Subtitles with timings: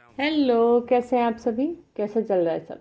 [0.00, 1.66] Hello कैसे हैं आप सभी?
[1.96, 2.80] कैसे चल रहा है सब?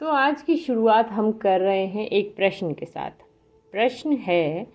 [0.00, 3.10] तो आज की शुरुआत हम कर रहे हैं एक प्रश्न के साथ।
[3.72, 4.66] प्रश्न है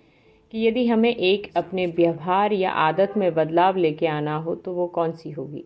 [0.52, 4.88] कि यदि हमें एक अपने व्यवहार या आदत में बदलाव लेके आना हो तो वो
[4.88, 5.66] कौन सी होगी?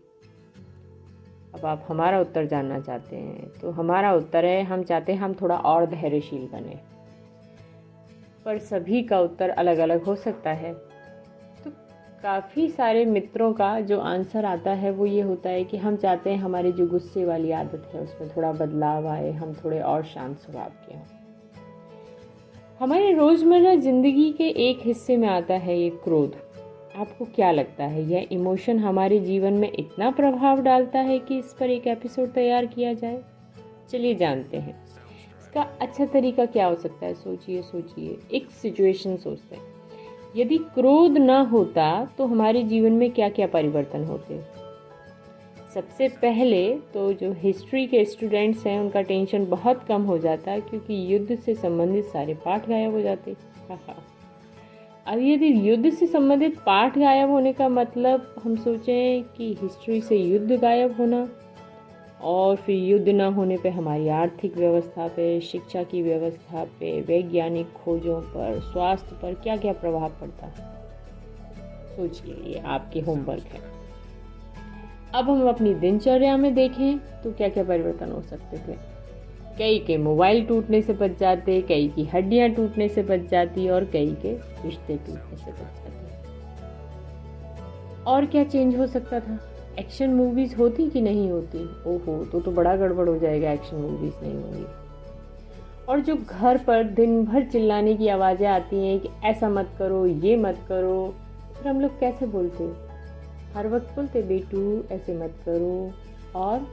[1.54, 5.34] अब आप हमारा उत्तर जानना चाहते हैं तो हमारा उत्तर है हम चाहते हैं हम
[5.34, 6.78] थोड़ा और धैर्यशील बने।
[8.44, 10.89] पर सभी का उत्तर अलग अलग हो सकता है।
[12.22, 16.30] काफ़ी सारे मित्रों का जो आंसर आता है वो ये होता है कि हम चाहते
[16.30, 20.38] हैं हमारी जो गुस्से वाली आदत है उसमें थोड़ा बदलाव आए, हम थोड़े और शांत
[20.38, 21.04] स्वभाव के हों।
[22.80, 26.36] हमारे रोज़मर्रा ज़िंदगी के एक हिस्से में आता है ये क्रोध।
[26.96, 31.56] आपको क्या लगता है, यह इमोशन हमारे जीवन में इतना प्रभाव डालता है कि इस
[31.60, 33.22] पर एक एपिसोड तैयार किया जाए?
[33.90, 34.82] चलिए जानते हैं।
[35.40, 37.14] इसका अच्छा तरीका क्या हो सकता है?
[37.14, 39.69] सोचिए सोचिए। एक सिचुएशन सोचते हैं।
[40.36, 44.40] यदि क्रोध न होता तो हमारे जीवन में क्या क्या परिवर्तन होते?
[45.74, 46.62] सबसे पहले
[46.94, 51.54] तो जो हिस्ट्री के स्टूडेंट्स हैं, उनका टेंशन बहुत कम हो जाता, क्योंकि युद्ध से
[51.54, 53.34] संबंधित सारे पाठ गायब हो जाते।
[55.06, 60.16] अब यदि युद्ध से संबंधित पाठ गायब होने का मतलब हम सोचें कि हिस्ट्री से
[60.16, 61.28] युद्ध गायब होना
[62.22, 67.72] और फिर युद्ध न होने पे हमारी आर्थिक व्यवस्था पे, शिक्षा की व्यवस्था पे, वैज्ञानिक
[67.72, 70.80] खोजों पर, स्वास्थ्य पर क्या क्या प्रभाव पड़ता है?
[71.96, 73.60] सोचिए, ये आपके होमवर्क है।
[75.14, 78.76] अब हम अपनी दिनचर्या में देखें तो क्या क्या परिवर्तन हो सकते थे।
[79.58, 83.84] कई के मोबाइल टूटने से बच जाते, कई की हड्डियाँ टूटने से बच जाती और
[83.84, 84.32] कई के
[84.64, 85.90] रिश्ते टूटने से बच जाते।
[88.04, 89.49] और क्या चेंज हो सकता था?
[89.78, 91.64] एक्शन मूवीज़ होती कि नहीं होती?
[91.86, 94.64] ओहो तो तो बड़ा गड़बड़ हो जाएगा एक्शन मूवीज़ नहीं होंगी।
[95.88, 100.06] और जो घर पर दिन भर चिल्लाने की आवाज़ें आती हैं कि ऐसा मत करो,
[100.06, 101.14] ये मत करो,
[101.56, 102.64] फिर हम लोग कैसे बोलते?
[103.54, 105.92] हर वक्त बोलते, बेटू, ऐसे मत करो।
[106.40, 106.66] और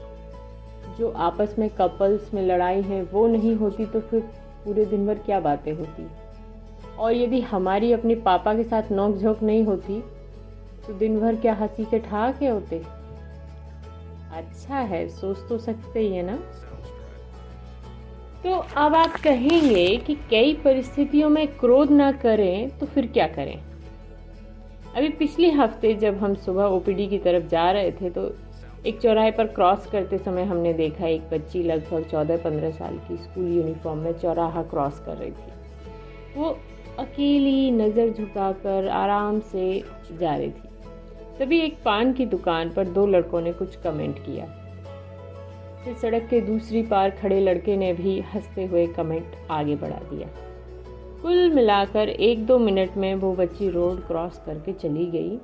[0.98, 4.20] जो आपस में कपल्स में लड़ाई है, वो नहीं होती तो फिर
[4.64, 6.06] पूरे दिन भर क्या बातें होती?
[6.98, 10.00] और यदि हमारी अपने पापा के साथ नोक झोंक नहीं होती
[10.86, 12.97] तो दिन भर क्या हँसी के ठहाके होते?
[14.32, 16.36] अच्छा है, सोच तो सकते ही है ना।
[18.44, 23.58] तो अब आप कहेंगे कि कई परिस्थितियों में क्रोध ना करें तो फिर क्या करें?
[24.96, 28.30] अभी पिछले हफ़्ते जब हम सुबह ओपीडी की तरफ़ जा रहे थे तो
[28.86, 33.16] एक चौराहे पर क्रॉस करते समय हमने देखा एक बच्ची लगभग चौदह पंद्रह साल की
[33.16, 36.56] स्कूल यूनिफॉर्म में चौराहा क्रॉस कर रही थी। वो
[36.98, 40.67] अकेली नज़र झुकाकर आराम से जा रही थी।
[41.38, 44.46] तभी एक पान की दुकान पर दो लड़कों ने कुछ कमेंट किया।
[45.84, 50.28] फिर सड़क के दूसरी पार खड़े लड़के ने भी हँसते हुए कमेंट आगे बढ़ा दिया।
[51.22, 55.38] कुल मिलाकर एक दो मिनट में वो बच्ची रोड क्रॉस करके चली गई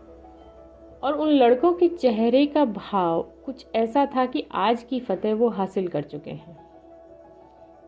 [1.03, 5.49] और उन लड़कों के चेहरे का भाव कुछ ऐसा था कि आज की फतेह वो
[5.49, 6.65] हासिल कर चुके हैं।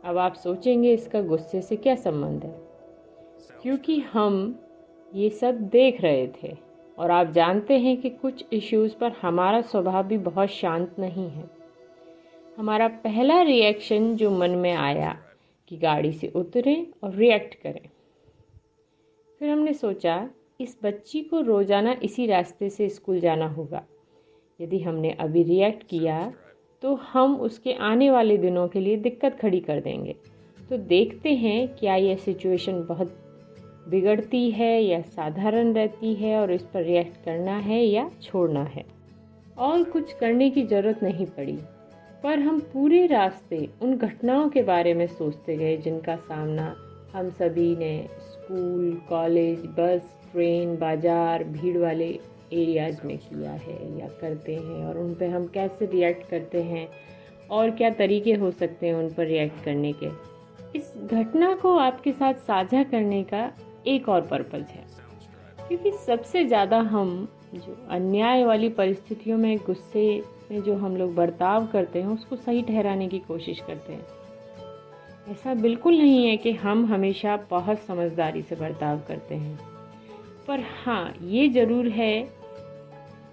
[0.05, 2.61] अब आप सोचेंगे इसका गुस्से से क्या संबंध है?
[3.62, 4.61] क्योंकि हम
[5.15, 6.66] ये सब देख रहे थे।
[6.99, 11.45] और आप जानते हैं कि कुछ इश्यूज़ पर हमारा स्वभाव भी बहुत शांत नहीं है।
[12.59, 15.17] हमारा पहला रिएक्शन जो मन में आया
[15.71, 17.89] कि गाड़ी से उतरें और रिएक्ट करें।
[19.41, 20.29] फिर हमने सोचा,
[20.61, 23.83] इस बच्ची को रोज़ाना इसी रास्ते से स्कूल जाना होगा।
[24.61, 26.33] यदि हमने अभी रिएक्ट किया
[26.83, 30.15] तो हम उसके आने वाले दिनों के लिए दिक्कत खड़ी कर देंगे।
[30.71, 33.17] तो देखते हैं, क्या यह सिचुएशन बहुत
[33.89, 38.85] बिगड़ती है या साधारण रहती है और इस पर रिएक्ट करना है या छोड़ना है।
[39.59, 41.59] और कुछ करने की ज़रूरत नहीं पड़ी।
[42.23, 46.75] पर हम पूरे रास्ते उन घटनाओं के बारे में सोचते गए जिनका सामना
[47.15, 52.09] हम सभी ने स्कूल, कॉलेज, बस, ट्रेन, बाज़ार, भीड़ वाले
[52.53, 56.89] एरियाज़ में किया है या करते हैं और उन पर हम कैसे रिएक्ट करते हैं
[57.51, 60.11] और क्या तरीके हो सकते हैं उन पर रिएक्ट करने के।
[60.79, 63.51] इस घटना को आपके साथ साझा करने का
[63.89, 64.85] एक और पर्पज़ है।
[65.69, 71.66] क्योंकि सबसे ज़्यादा हम जो अन्याय वाली परिस्थितियों में, गुस्से में जो हम लोग बर्ताव
[71.66, 74.07] करते हैं, उसको सही ठहराने की कोशिश करते हैं।
[75.31, 79.59] ऐसा बिल्कुल नहीं है कि हम हमेशा बहुत समझदारी से बर्ताव करते हैं।
[80.49, 82.21] पर हाँ ये ज़रूर है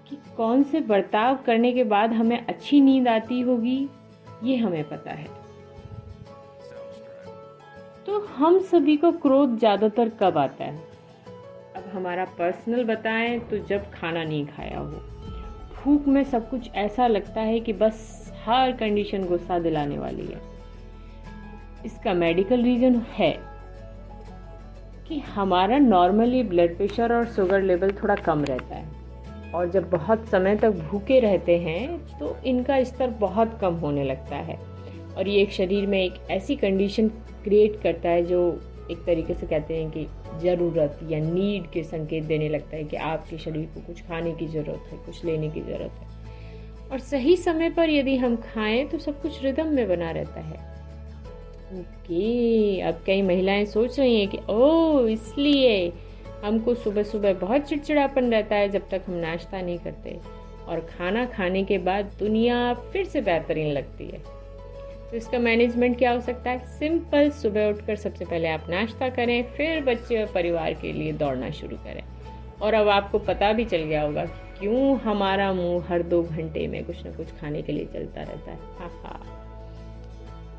[0.08, 3.88] कि कौन से बर्ताव करने के बाद हमें अच्छी नींद आती होगी,
[4.44, 5.43] ये हमें पता है।
[8.06, 10.76] तो हम सभी को क्रोध ज़्यादातर कब आता है?
[11.76, 15.00] अब हमारा पर्सनल बताएँ तो जब खाना नहीं खाया हो।
[15.76, 20.40] भूख में सब कुछ ऐसा लगता है कि बस हर कंडीशन गुस्सा दिलाने वाली है।
[21.84, 23.30] इसका मेडिकल रीज़न है
[25.08, 30.28] कि हमारा नॉर्मली ब्लड प्रेशर और शुगर लेवल थोड़ा कम रहता है। और जब बहुत
[30.28, 34.58] समय तक भूखे रहते हैं तो इनका स्तर बहुत कम होने लगता है।
[35.16, 37.10] और ये एक शरीर में एक ऐसी कंडीशन
[37.44, 38.60] क्रिएट करता है, जो
[38.90, 40.06] एक तरीके से कहते हैं कि
[40.40, 44.46] ज़रूरत या नीड के संकेत देने लगता है कि आपके शरीर को कुछ खाने की
[44.46, 48.98] ज़रूरत है, कुछ लेने की ज़रूरत है। और सही समय पर यदि हम खाएँ तो
[48.98, 50.72] सब कुछ रिदम में बना रहता है।
[51.80, 55.92] ओके अब कई महिलाएँ सोच रही हैं कि ओ इसलिए
[56.44, 60.18] हमको सुबह सुबह बहुत चिड़चिड़ापन रहता है जब तक हम नाश्ता नहीं करते।
[60.66, 64.33] और खाना खाने के बाद दुनिया फिर से बेहतरीन लगती है।
[65.14, 66.58] तो इसका मैनेजमेंट क्या हो सकता है?
[66.58, 71.50] सिंपल सुबह उठकर सबसे पहले आप नाश्ता करें, फिर बच्चे और परिवार के लिए दौड़ना
[71.50, 72.02] शुरू करें।
[72.62, 76.66] और अब आपको पता भी चल गया होगा कि क्यों हमारा मुँह हर दो घंटे
[76.66, 79.20] में कुछ ना कुछ खाने के लिए चलता रहता है। हा हा।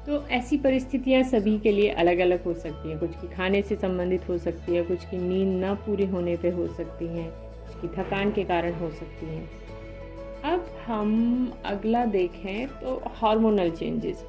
[0.07, 3.75] तो ऐसी परिस्थितियाँ सभी के लिए अलग अलग हो सकती हैं। कुछ की खाने से
[3.75, 7.81] संबंधित हो सकती है, कुछ की नींद न पूरी होने पे हो सकती हैं, कुछ
[7.81, 9.49] की थकान के कारण हो सकती हैं।
[10.43, 14.25] अब हम अगला देखें तो हार्मोनल चेंजेस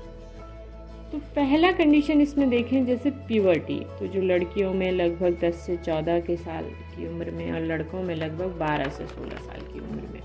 [1.13, 6.21] तो पहला कंडीशन इसमें देखें, जैसे प्यूबर्टी तो जो लड़कियों में लगभग 10 से 14
[6.21, 10.09] के साल की उम्र में और लड़कों में लगभग 12 से 16 साल की उम्र
[10.13, 10.21] में।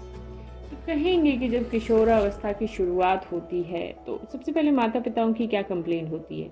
[0.69, 5.48] तो कहेंगे कि जब किशोरावस्था की शुरुआत होती है तो सबसे पहले माता पिताओं की
[5.48, 6.50] क्या कंप्लेंट होती है?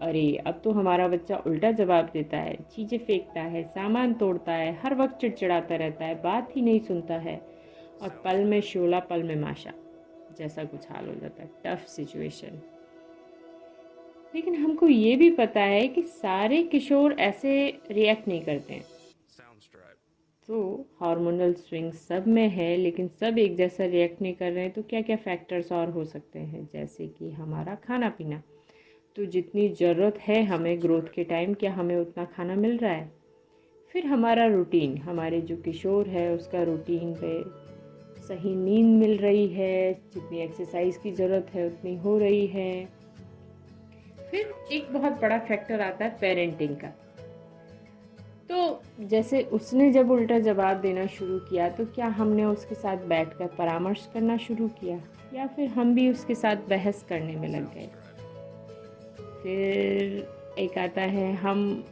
[0.00, 4.78] अरे, अब तो हमारा बच्चा उल्टा जवाब देता है, चीज़ें फेंकता है, सामान तोड़ता है,
[4.82, 7.36] हर वक्त चिड़चिड़ाता रहता है, बात ही नहीं सुनता है।
[8.02, 9.72] और पल में शोला, पल में माशा,
[10.38, 12.60] जैसा कुछ हाल हो जाता है टफ सिचुएशन
[14.34, 17.52] लेकिन हमको ये भी पता है कि सारे किशोर ऐसे
[17.90, 18.84] रिएक्ट नहीं करते हैं।
[20.48, 24.72] तो हार्मोनल स्विंग सब में है लेकिन सब एक जैसा रिएक्ट नहीं कर रहे हैं
[24.72, 26.68] तो क्या क्या फैक्टर्स और हो सकते हैं?
[26.72, 28.42] जैसे कि हमारा खाना पीना
[29.16, 33.10] तो जितनी ज़रूरत है हमें ग्रोथ के टाइम क्या हमें उतना खाना मिल रहा है?
[33.94, 37.42] फिर हमारा रूटीन हमारे जो किशोर है उसका रूटीन पे
[38.22, 42.99] सही नींद मिल रही है जितनी एक्सरसाइज की ज़रूरत है उतनी हो रही है।
[44.30, 46.88] फिर एक बहुत बड़ा फैक्टर आता है पेरेंटिंग का।
[48.50, 53.46] तो जैसे उसने जब उल्टा जवाब देना शुरू किया तो क्या हमने उसके साथ बैठकर
[53.46, 55.00] परामर्श करना शुरू किया?
[55.34, 57.88] या फिर हम भी उसके साथ बहस करने में लग गए?
[59.42, 61.84] फिर एक आता है, हम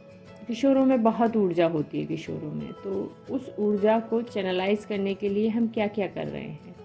[0.47, 2.91] किशोरों में बहुत ऊर्जा होती है किशोरों में तो
[3.29, 6.75] उस ऊर्जा को चैनलाइज करने के लिए हम क्या क्या कर रहे हैं?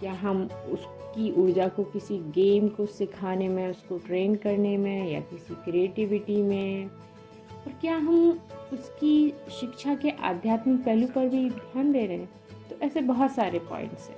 [0.00, 5.10] क्या हम उस की ऊर्जा को किसी गेम को सिखाने में, उसको ट्रेन करने में
[5.10, 8.40] या किसी क्रिएटिविटी में। और क्या हम
[8.72, 12.30] उसकी शिक्षा के आध्यात्मिक पहलू पर भी ध्यान दे रहे हैं?
[12.70, 14.16] तो ऐसे बहुत सारे पॉइंट्स हैं।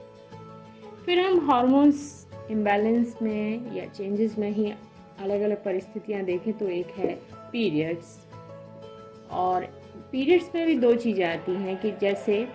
[1.07, 4.73] फिर हम हार्मोन्स इम्बैलेंस में या चेंजेस में ही
[5.19, 7.15] अलग अलग परिस्थितियाँ देखें तो एक है
[7.53, 8.27] पीरियड्स
[9.31, 9.65] और
[10.13, 12.49] पीरियड्स में भी दो चीज़ें आती हैं कि जैसे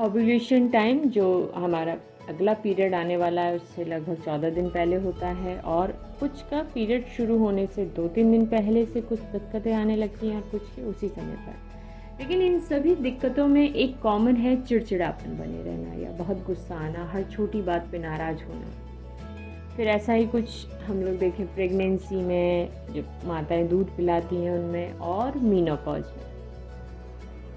[0.00, 1.94] ओबुलेशन टाइम जो हमारा
[2.28, 6.62] अगला पीरियड आने वाला है, उससे लगभग चौदह दिन पहले होता है और कुछ का
[6.74, 10.48] पीरियड शुरू होने से दो तीन दिन पहले से कुछ दिक्कतें आने लगती हैं और
[10.50, 15.62] कुछ के उसी समय पर। लेकिन इन सभी दिक्कतों में एक कॉमन है चिड़चिड़ापन बने
[15.62, 20.66] रहना या बहुत गुस्सा आना, हर छोटी बात पे नाराज़ होना। फिर ऐसा ही कुछ
[20.84, 26.30] हम लोग देखें प्रेगनेंसी में जो माताएँ दूध पिलाती हैं उनमें और मीनोपॉज में।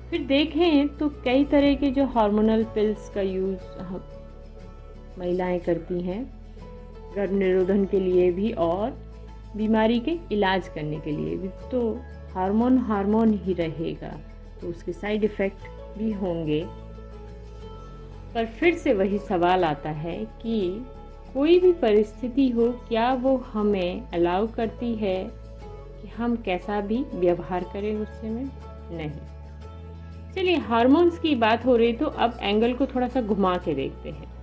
[0.09, 3.59] फिर देखें तो कई तरह के जो हार्मोनल पिल्स का यूज़
[5.19, 6.23] महिलाएँ करती हैं,
[7.15, 8.97] गर्भ निरोधन के लिए भी और
[9.57, 11.99] बीमारी के इलाज करने के लिए भी। तो
[12.33, 14.17] हार्मोन हार्मोन ही रहेगा
[14.61, 16.65] तो उसके साइड इफ़ेक्ट भी होंगे।
[18.33, 20.85] पर फिर से वही सवाल आता है कि
[21.33, 25.23] कोई भी परिस्थिति हो, क्या वो हमें अलाउ करती है
[26.01, 28.45] कि हम कैसा भी व्यवहार करें उससे में?
[28.91, 29.11] नहीं।
[30.35, 34.09] चलिए, हार्मोन्स की बात हो रही तो अब एंगल को थोड़ा सा घुमा के देखते
[34.09, 34.34] हैं।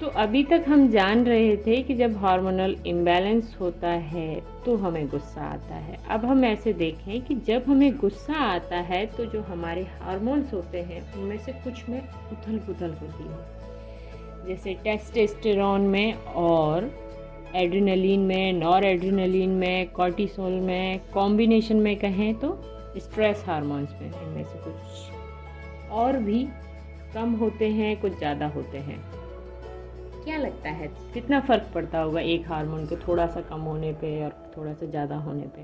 [0.00, 5.06] तो अभी तक हम जान रहे थे कि जब हार्मोनल इम्बैलेंस होता है तो हमें
[5.08, 9.42] गुस्सा आता है। अब हम ऐसे देखें कि जब हमें गुस्सा आता है तो जो
[9.42, 16.14] हमारे हार्मोन्स होते हैं, उनमें से कुछ में उथल पुथल होती है। जैसे टेस्टेस्टेरॉन में
[16.42, 16.90] और
[17.56, 22.56] एड्रीनलिन में नॉर एड्रीनलिन में कॉर्टिसोल में कॉम्बिनेशन में कहें तो
[22.98, 26.46] स्ट्रेस हार्मोन्स में इनमें से कुछ और भी
[27.14, 29.02] कम होते हैं, कुछ ज़्यादा होते हैं।
[30.24, 30.86] क्या लगता है?
[31.14, 34.86] कितना फ़र्क पड़ता होगा एक हार्मोन के थोड़ा सा कम होने पे और थोड़ा सा
[34.86, 35.62] ज़्यादा होने पे?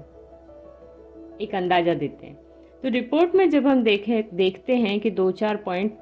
[1.44, 2.34] एक अंदाज़ा देते हैं।
[2.82, 5.98] तो रिपोर्ट में जब हम देखें देखते हैं कि दो चार पॉइंट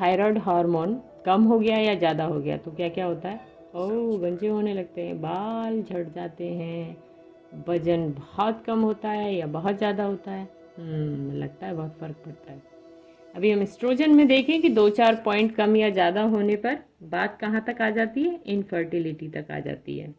[0.00, 3.40] थायराइड हार्मोन कम हो गया या ज़्यादा हो गया तो क्या क्या होता है?
[3.74, 6.96] ओ गंजे होने लगते हैं बाल झड़ जाते हैं
[7.68, 10.48] वज़न बहुत कम होता है या बहुत ज़्यादा होता है?
[10.78, 12.62] हम्म, लगता है बहुत फ़र्क पड़ता है।
[13.34, 17.38] अभी हम एस्ट्रोजन में देखें कि दो चार पॉइंट कम या ज़्यादा होने पर बात
[17.40, 18.40] कहाँ तक आ जाती है?
[18.46, 20.14] इनफर्टिलिटी तक आ जाती है।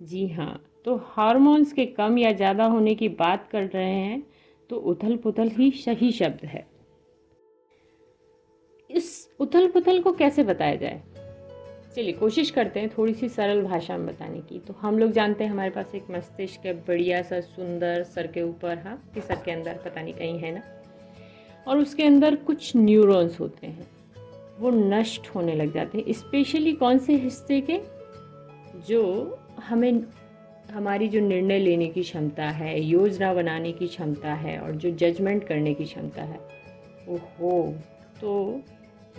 [0.00, 4.22] जी हाँ तो हार्मोन्स के कम या ज़्यादा होने की बात कर रहे हैं
[4.70, 6.66] तो उथल पुथल ही सही शब्द है।
[8.90, 11.02] इस उथल पुथल को कैसे बताया जाए?
[11.96, 15.44] चलिए, कोशिश करते हैं थोड़ी सी सरल भाषा में बताने की। तो हम लोग जानते
[15.44, 19.42] हैं हमारे पास एक मस्तिष्क है, बढ़िया सा, सुंदर, सर के ऊपर हाँ कि सर
[19.44, 20.62] के अंदर, पता नहीं कहीं है ना?
[21.68, 23.86] और उसके अंदर कुछ न्यूरॉन्स होते हैं।
[24.58, 27.80] वो नष्ट होने लग जाते हैं। स्पेशली कौन से हिस्से के?
[28.88, 30.04] जो हमें,
[30.70, 35.44] हमारी जो निर्णय लेने की क्षमता है, योजना बनाने की क्षमता है और जो जजमेंट
[35.44, 36.40] करने की क्षमता है,
[37.08, 37.74] ओहो
[38.20, 38.60] तो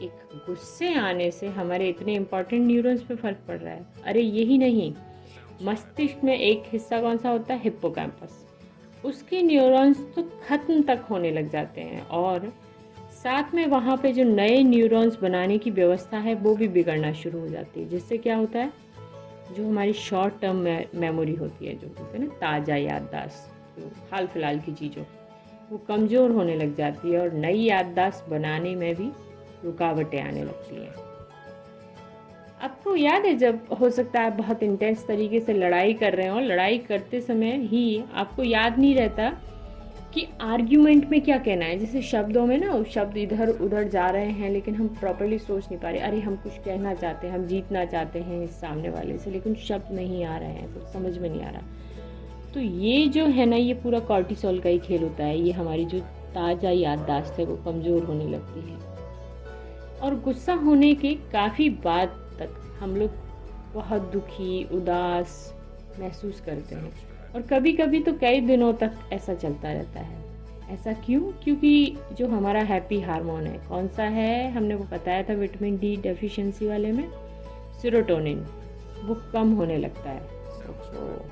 [0.02, 4.58] एक गुस्से आने से हमारे इतने इंपॉर्टेंट न्यूरॉन्स पे फ़र्क पड़ रहा है। अरे, यही
[4.58, 4.94] नहीं।
[5.64, 7.62] मस्तिष्क में एक हिस्सा कौन सा होता है?
[7.64, 8.53] हिप्पोकैम्पस
[9.06, 12.54] उसके न्यूरॉन्स तो ख़त्म तक होने लग जाते हैं और
[13.14, 17.40] साथ में वहाँ पे जो नए न्यूरॉन्स बनाने की व्यवस्था है, वो भी बिगड़ना शुरू
[17.40, 18.74] हो जाती है। जिससे क्या होता है,
[19.56, 20.56] जो हमारी शॉर्ट टर्म
[21.00, 25.04] मेमोरी होती है, जो बोलते हैं ना, ताज़ा याददाश्त, जो हाल फ़िलहाल की चीज़ों,
[25.72, 29.12] वो कमज़ोर होने लग जाती है और नई याददाश्त बनाने में भी
[29.66, 31.13] रुकावटें आने लगती हैं।
[32.64, 36.40] आपको याद है जब हो सकता है बहुत इंटेंस तरीके से लड़ाई कर रहे हो,
[36.40, 39.30] लड़ाई करते समय ही आपको याद नहीं रहता
[40.14, 44.30] कि आर्ग्यूमेंट में क्या कहना है। जैसे शब्दों में ना शब्द इधर उधर जा रहे
[44.30, 47.46] हैं, लेकिन हम प्रॉपरली सोच नहीं पा रहे। अरे, हम कुछ कहना चाहते हैं, हम
[47.48, 51.18] जीतना चाहते हैं इस सामने वाले से, लेकिन शब्द नहीं आ रहे हैं तो समझ
[51.18, 51.62] में नहीं आ रहा।
[52.54, 55.86] तो ये जो है ना, ये पूरा कॉर्टिसोल का ही खेल होता है। ये हमारी
[55.86, 56.00] जो
[56.34, 58.82] ताज़ा याददाश्त है, वो कमज़ोर होने लगती है।
[60.02, 62.20] और गुस्सा होने के काफ़ी बाद
[62.84, 63.12] हम लोग
[63.74, 65.54] बहुत दुखी उदास
[66.00, 66.92] महसूस करते हैं।
[67.36, 70.22] और कभी कभी तो कई दिनों तक ऐसा चलता रहता है।
[70.70, 71.22] ऐसा क्यों?
[71.44, 74.52] क्योंकि जो हमारा हैप्पी हार्मोन है कौन सा है?
[74.52, 77.10] हमने वो बताया था विटामिन डी डेफिशिएंसी वाले में
[77.82, 78.46] सिरोटोनिन
[79.04, 80.22] वो कम होने लगता है।
[80.94, 81.26] तो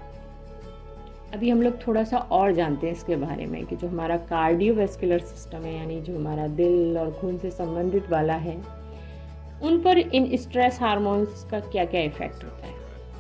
[1.34, 5.20] अभी हम लोग थोड़ा सा और जानते हैं इसके बारे में कि जो हमारा कार्डियोवेस्कुलर
[5.20, 8.81] सिस्टम है यानी जो हमारा दिल और खून से संबंधित वाला है
[9.64, 12.74] उन पर इन स्ट्रेस हार्मोन्स का क्या क्या इफ़ेक्ट होता है?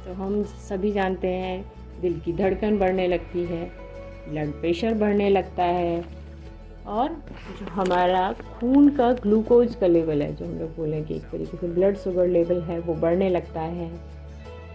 [0.06, 1.64] तो हम सभी जानते हैं,
[2.02, 3.64] दिल की धड़कन बढ़ने लगती है
[4.30, 6.04] ब्लड प्रेशर बढ़ने लगता है,
[6.88, 7.10] और
[7.60, 11.58] जो हमारा खून का ग्लूकोज का लेवल है, जो हम लोग बोलें कि एक तरीके
[11.58, 13.90] से ब्लड शुगर लेवल है, वो बढ़ने लगता है।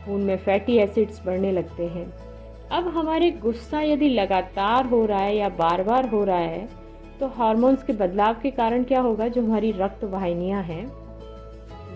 [0.05, 2.07] खून में फैटी एसिड्स बढ़ने लगते हैं।
[2.73, 6.69] अब हमारे गुस्सा यदि लगातार हो रहा है या बार बार हो रहा है
[7.21, 9.29] तो हार्मोन्स के बदलाव के कारण क्या होगा?
[9.29, 10.87] जो हमारी रक्त वाहिनियाँ हैं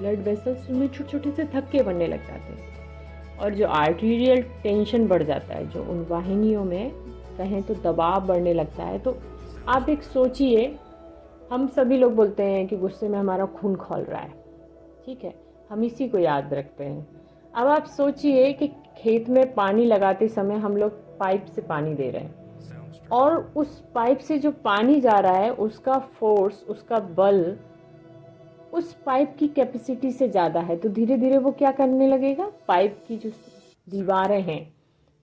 [0.00, 5.06] ब्लड वेसल्स में छोटे छोटे से थक्के बनने लग जाते हैं। और जो आर्टीरियल टेंशन
[5.08, 6.90] बढ़ जाता है जो उन वाहिनियों में
[7.38, 9.16] कहें तो दबाव बढ़ने लगता है तो
[9.68, 10.66] आप एक सोचिए
[11.52, 14.32] हम सभी लोग बोलते हैं कि गुस्से में हमारा खून खोल रहा है।
[15.06, 15.34] ठीक है
[15.70, 17.06] हम इसी को याद रखते हैं।
[17.54, 22.10] अब आप सोचिए कि खेत में पानी लगाते समय हम लोग पाइप से पानी दे
[22.10, 27.42] रहे हैं। और उस पाइप से जो पानी जा रहा है उसका फोर्स उसका बल
[28.72, 32.50] उस पाइप की कैपेसिटी से ज़्यादा है तो धीरे धीरे वो क्या करने लगेगा?
[32.68, 33.30] पाइप की जो
[33.86, 34.74] दीवारें हैं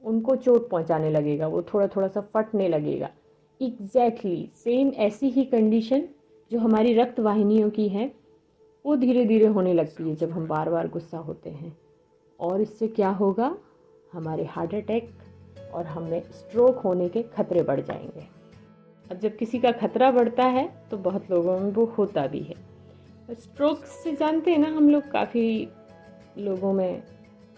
[0.03, 3.09] उनको चोट पहुँचाने लगेगा वो थोड़ा थोड़ा सा फटने लगेगा।
[3.61, 6.03] एग्जैक्टली exactly, सेम ऐसी ही कंडीशन
[6.51, 8.11] जो हमारी रक्त वाहिनियों की है
[8.85, 11.75] वो धीरे धीरे होने लगती है जब हम बार बार गुस्सा होते हैं।
[12.39, 13.55] और इससे क्या होगा?
[14.13, 15.09] हमारे हार्ट अटैक
[15.73, 18.27] और हमें स्ट्रोक होने के खतरे बढ़ जाएँगे।
[19.05, 22.55] अब जब किसी का खतरा बढ़ता है तो बहुत लोगों में वो होता भी है।
[23.31, 25.67] स्ट्रोक से जानते हैं ना, हम लोग काफ़ी
[26.37, 27.03] लोगों में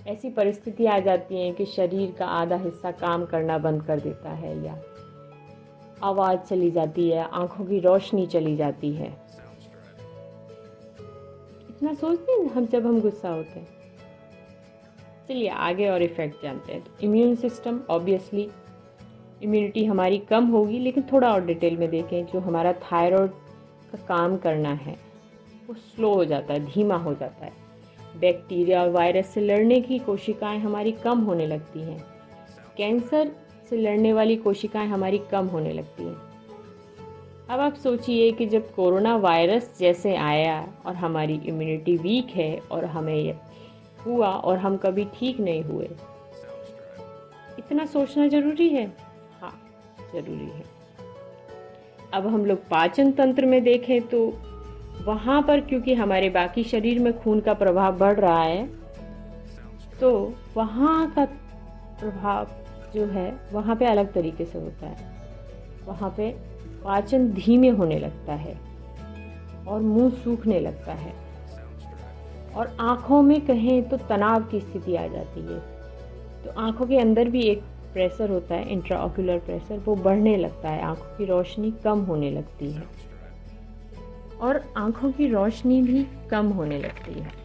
[0.07, 4.29] ऐसी परिस्थिति आ जाती है कि शरीर का आधा हिस्सा काम करना बंद कर देता
[4.29, 4.81] है या
[6.03, 9.07] आवाज़ चली जाती है, आँखों की रोशनी चली जाती है।
[11.69, 13.67] इतना सोचते हैं हम जब हम गुस्सा होते हैं।
[15.27, 18.49] चलिए आगे और इफ़ेक्ट जानते हैं। तो इम्यून सिस्टम ऑब्वियसली
[19.43, 23.31] इम्यूनिटी हमारी कम होगी, लेकिन थोड़ा और डिटेल में देखें जो हमारा थायराइड
[23.91, 25.08] का काम करना है।
[25.69, 27.51] वो स्लो हो जाता है, धीमा हो जाता है।
[28.19, 31.99] बैक्टीरिया और वायरस से लड़ने की कोशिकाएँ हमारी कम होने लगती हैं।
[32.77, 33.31] कैंसर
[33.69, 36.15] से लड़ने वाली कोशिकाएँ हमारी कम होने लगती हैं।
[37.49, 42.85] अब आप सोचिए कि जब कोरोना वायरस जैसे आया और हमारी इम्यूनिटी वीक है और
[42.85, 43.39] हमें
[44.05, 45.89] हुआ और हम कभी ठीक नहीं हुए,
[47.59, 48.85] इतना सोचना ज़रूरी है?
[49.41, 49.57] हाँ
[50.13, 50.63] ज़रूरी है।
[52.13, 54.29] अब हम लोग पाचन तंत्र में देखें तो
[55.01, 58.67] वहाँ पर क्योंकि हमारे बाकी शरीर में खून का प्रभाव बढ़ रहा है
[60.01, 60.11] तो
[60.55, 61.25] वहाँ का
[61.99, 62.47] प्रभाव
[62.93, 65.07] जो है, वहाँ पे अलग तरीके से होता है।
[65.85, 66.29] वहाँ पे
[66.83, 68.55] पाचन धीमे होने लगता है
[69.67, 71.13] और मुँह सूखने लगता है।
[72.55, 75.59] और आँखों में कहें तो तनाव की स्थिति आ जाती है।
[76.43, 77.61] तो आँखों के अंदर भी एक
[77.93, 82.71] प्रेशर होता है इंट्राओक्यूलर प्रेशर वो बढ़ने लगता है। आँखों की रोशनी कम होने लगती
[82.71, 83.08] है।
[84.41, 87.37] और आँखों की रोशनी भी कम होने लगती है।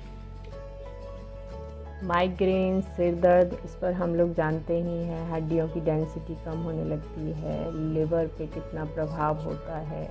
[2.05, 6.85] माइग्रेन सिर दर्द, इस पर हम लोग जानते ही हैं, हड्डियों की डेंसिटी कम होने
[6.85, 10.05] लगती है लिवर पे कितना प्रभाव होता है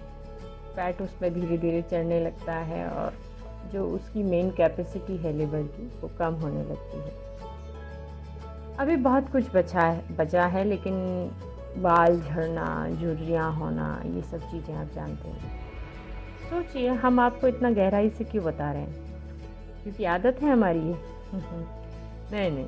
[0.75, 3.13] फैट उस पर धीरे धीरे चढ़ने लगता है और
[3.74, 7.22] जो उसकी मेन कैपेसिटी है लिवर की, वो कम होने लगती है।
[8.80, 10.96] अभी बहुत कुछ बचा है बचा है, लेकिन
[11.78, 15.62] बाल झड़ना, झुर्रियाँ होना, ये सब चीज़ें आप जानते हैं।
[16.53, 18.95] सोचिए, हम आपको इतना गहराई से क्यों बता रहे हैं?
[19.83, 20.95] क्योंकि आदत है हमारी ये।
[22.31, 22.65] नहीं नहीं।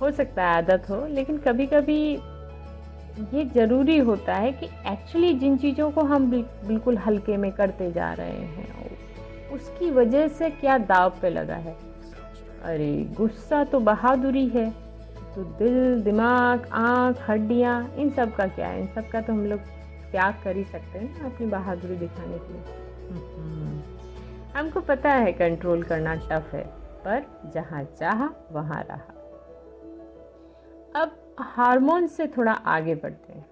[0.00, 2.18] हो सकता है आदत हो, लेकिन कभी कभी
[3.34, 6.30] ये ज़रूरी होता है कि एक्चुअली जिन चीज़ों को हम
[6.66, 8.96] बिल्कुल हल्के में करते जा रहे हैं,
[9.50, 11.76] उसकी वजह से क्या दाव पे लगा है?
[12.64, 14.70] अरे, गुस्सा तो बहादुरी है।
[15.34, 18.80] तो दिल, दिमाग, आँख, हड्डियाँ, इन सब का क्या है?
[18.80, 19.60] इन सब का तो हम लोग
[20.10, 22.85] त्याग कर ही सकते हैं ना अपनी बहादुरी दिखाने के लिए।
[24.54, 26.62] हमको पता है कंट्रोल करना टफ है,
[27.04, 29.14] पर जहाँ चाह, वहाँ रहा।
[31.02, 33.46] अब हार्मोन से थोड़ा आगे बढ़ते हैं।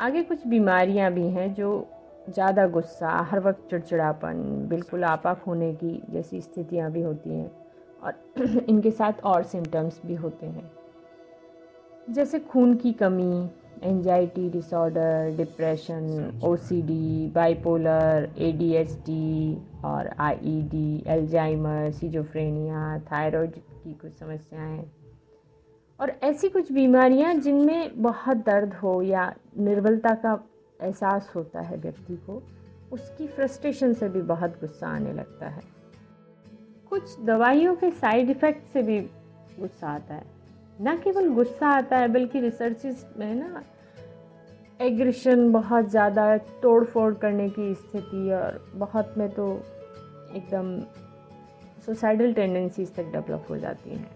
[0.00, 1.88] आगे कुछ बीमारियाँ भी हैं जो
[2.28, 7.50] ज़्यादा गुस्सा, हर वक्त चिड़चिड़ापन, बिल्कुल आपाक होने की जैसी स्थितियाँ भी होती हैं
[8.02, 8.14] और
[8.68, 10.70] इनके साथ और सिम्टम्स भी होते हैं।
[12.10, 13.50] जैसे खून की कमी
[13.84, 24.84] anxiety disorder depression OCD bipolar ADHD और आईईडी एल्जाइमर सीजोफ्रेनिया थायराइड की कुछ समस्याएँ।
[26.00, 30.38] और ऐसी कुछ बीमारियाँ जिनमें बहुत दर्द हो या निर्बलता का
[30.82, 32.42] एहसास होता है व्यक्ति को
[32.92, 35.62] उसकी फ्रस्ट्रेशन से भी बहुत गुस्सा आने लगता है।
[36.90, 39.00] कुछ दवाइयों के साइड इफ़ेक्ट से भी
[39.60, 40.41] गुस्सा आता है।
[40.82, 43.62] ना केवल गुस्सा आता है, बल्कि रिसर्चेस में ना
[44.80, 49.46] एग्रेशन बहुत ज़्यादा तोड़ फोड़ करने की स्थिति और बहुत में तो
[50.34, 50.78] एकदम
[51.86, 54.10] सुसाइडल टेंडेंसीज तक डेवलप हो जाती हैं।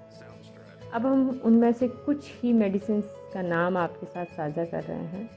[0.93, 3.01] अब हम उनमें से कुछ ही मेडिसिन
[3.35, 5.29] का नाम आपके साथ साझा कर रहे हैं।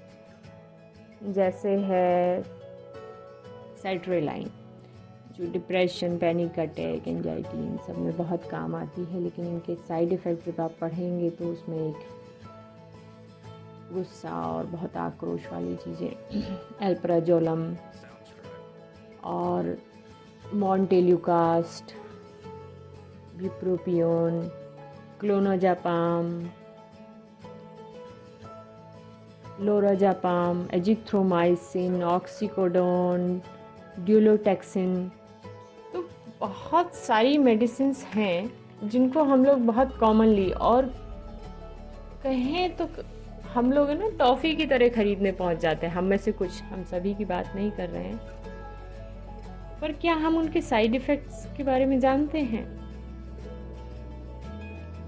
[1.34, 2.44] जैसे है
[3.84, 4.50] सेट्रेलाइन
[5.39, 10.13] जो डिप्रेशन पैनिक अटैक एनजाइटी इन सब में बहुत काम आती है, लेकिन इनके साइड
[10.13, 11.99] इफ़ेक्ट जब आप पढ़ेंगे तो उसमें एक
[13.93, 17.63] गुस्सा और बहुत आक्रोश वाली चीज़ें एल्प्राजोलम
[19.25, 19.78] और
[20.56, 21.93] मॉन्टेल्यूकास्ट
[23.41, 24.41] विप्रोपियोन
[25.19, 26.32] क्लोनोजापाम
[29.62, 33.41] लोराजापाम एजिथ्रोमाइसिन ऑक्सीकोडोन
[33.99, 34.91] ड्यूलोटेक्सिन
[36.41, 40.86] बहुत सारी मेडिसिन हैं जिनको हम लोग बहुत कॉमनली और
[42.23, 42.88] कहें तो
[43.54, 46.84] हम लोग ना टॉफ़ी की तरह ख़रीदने पहुँच जाते हैं। हम में से कुछ, हम
[46.84, 48.19] सभी की बात नहीं कर रहे हैं।
[49.82, 52.63] पर क्या हम उनके साइड इफ़ेक्ट्स के बारे में जानते हैं?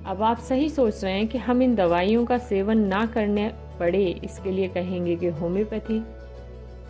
[0.05, 3.47] अब आप सही सोच रहे हैं कि हम इन दवाइयों का सेवन ना करने
[3.79, 5.99] पड़े, इसके लिए कहेंगे कि होम्योपैथी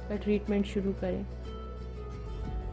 [0.09, 1.25] का ट्रीटमेंट शुरू करें।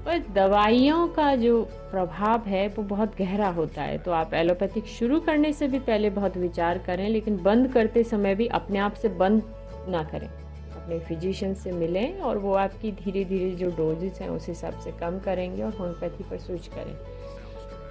[0.05, 5.21] पर दवाइयों का जो प्रभाव है, वो बहुत गहरा होता है। तो आप एलोपैथिक शुरू
[5.21, 9.09] करने से भी पहले बहुत विचार करें, लेकिन बंद करते समय भी अपने आप से
[9.09, 9.43] बंद
[9.89, 10.29] ना करें।
[10.77, 14.93] अपने फिजिशियन से मिलें और वो आपकी धीरे धीरे जो डोजेस हैं, उस हिसाब से
[14.93, 16.95] कम करेंगे और होम्योपैथी पर स्विच करें।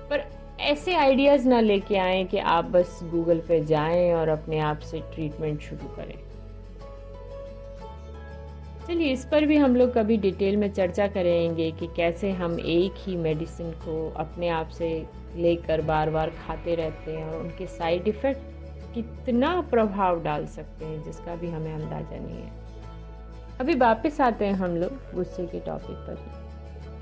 [0.09, 0.23] पर
[0.59, 4.99] ऐसे आइडियाज़ ना लेके आएँ कि आप बस गूगल पे जाएँ और अपने आप से
[4.99, 6.26] ट्रीटमेंट शुरू करें।
[8.88, 12.93] चलिए, इस पर भी हम लोग कभी डिटेल में चर्चा करेंगे कि कैसे हम एक
[12.97, 14.89] ही मेडिसिन को अपने आप से
[15.36, 21.04] लेकर बार बार खाते रहते हैं और उनके साइड इफ़ेक्ट कितना प्रभाव डाल सकते हैं,
[21.04, 22.52] जिसका भी हमें अंदाज़ा नहीं है।
[23.60, 26.15] अभी वापस आते हैं हम लोग गुस्से के टॉपिक पर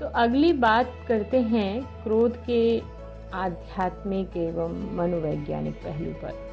[0.00, 2.78] तो अगली बात करते हैं क्रोध के
[3.34, 6.44] आध्यात्मिक एवं मनोवैज्ञानिक पहलू पर।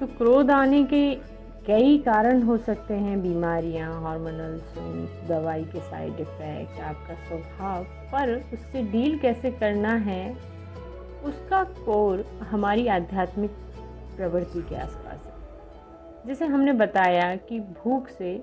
[0.00, 1.02] तो क्रोध आने के
[1.66, 8.34] कई कारण हो सकते हैं बीमारियाँ हार्मोनल स्विंग्स दवाई के साइड इफ़ेक्ट आपका स्वभाव, पर
[8.54, 10.32] उससे डील कैसे करना है,
[11.24, 13.50] उसका कोर हमारी आध्यात्मिक
[14.16, 18.36] प्रवृत्ति के आसपास है। जैसे हमने बताया कि भूख से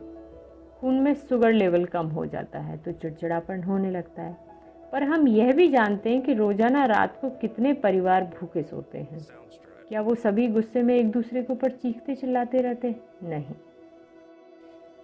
[0.79, 4.35] खून में शुगर लेवल कम हो जाता है तो चिड़चिड़ापन होने लगता है।
[4.91, 9.25] पर हम यह भी जानते हैं कि रोज़ाना रात को कितने परिवार भूखे सोते हैं।
[9.89, 12.95] क्या वो सभी गुस्से में एक दूसरे के ऊपर चीखते चिल्लाते रहते?
[13.23, 13.53] नहीं।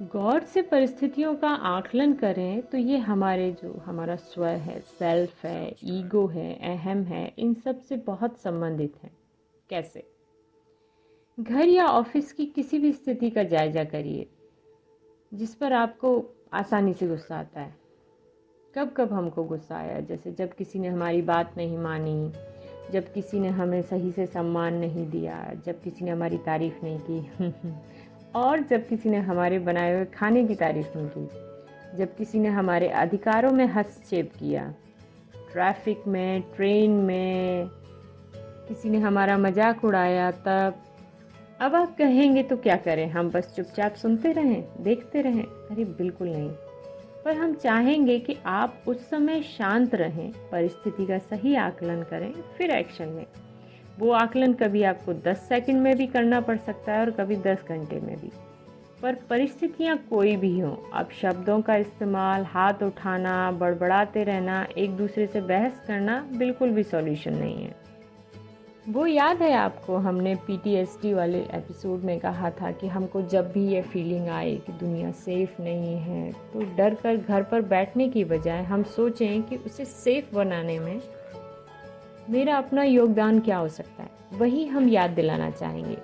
[0.02, 5.76] गौर से परिस्थितियों का आकलन करें तो ये हमारे जो हमारा स्व है सेल्फ है
[5.84, 9.12] ईगो है, अहम है, इन सबसे बहुत संबंधित है।
[9.70, 10.08] कैसे?
[11.40, 14.28] घर या ऑफ़िस की किसी भी स्थिति का जायजा करिए,
[15.34, 17.74] जिस पर आपको आसानी से गुस्सा आता है।
[18.76, 20.00] कब कब हमको गुस्सा आया?
[20.00, 22.32] जैसे जब किसी ने हमारी बात नहीं मानी
[22.94, 27.00] जब किसी ने हमें सही से सम्मान नहीं दिया, जब किसी ने हमारी तारीफ़ नहीं
[27.10, 27.32] की,
[28.36, 31.30] और जब किसी ने हमारे बनाए हुए खाने की तारीफ़ नहीं की,
[31.98, 34.74] जब किसी ने हमारे अधिकारों में हस्तक्षेप किया,
[35.54, 37.70] ट्रैफ़िक में, ट्रेन में,
[38.68, 40.74] किसी ने हमारा मज़ाक उड़ाया, तब,
[41.62, 43.10] अब आप कहेंगे तो क्या करें?
[43.10, 46.52] हम बस चुपचाप सुनते रहें, देखते रहें। अरे, बिल्कुल नहीं।
[47.26, 52.72] पर हम चाहेंगे कि आप उस समय शांत रहें, परिस्थिति का सही आकलन करें, फिर
[52.72, 53.26] एक्शन लें।
[54.00, 57.66] वो आकलन कभी आपको 10 सेकंड में भी करना पड़ सकता है और कभी 10
[57.70, 58.32] घंटे में भी।
[59.02, 65.28] पर परिस्थितियाँ कोई भी हों अब शब्दों का इस्तेमाल, हाथ उठाना, बड़बड़ाते रहना, एक दूसरे
[65.28, 67.83] से बहस करना बिल्कुल भी सॉल्यूशन नहीं है।
[68.90, 73.68] वो याद है आपको, हमने पीटीएसडी वाले एपिसोड में कहा था कि हमको जब भी
[73.68, 78.24] ये फीलिंग आए कि दुनिया सेफ़ नहीं है तो डर कर घर पर बैठने की
[78.24, 81.02] बजाय हम सोचें कि उसे सेफ़ बनाने में
[82.30, 85.98] मेरा अपना योगदान क्या हो सकता है। वही हम याद दिलाना चाहेंगे।